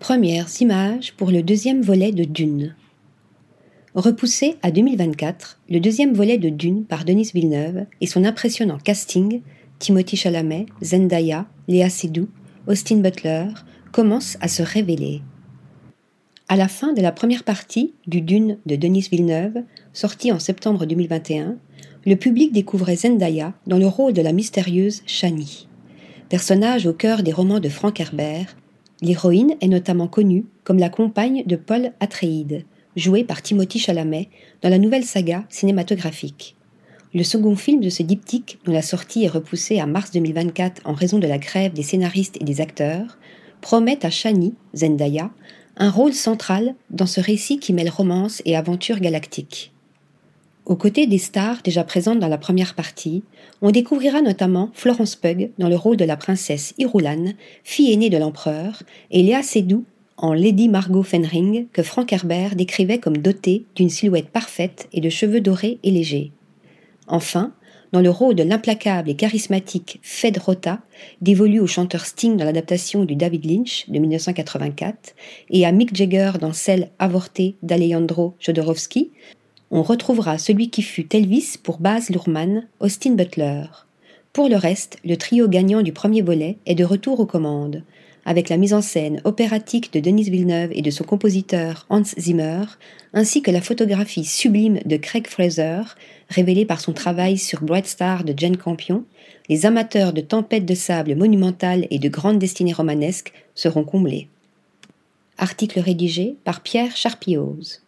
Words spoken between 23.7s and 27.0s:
le rôle de la mystérieuse Shani. Personnage au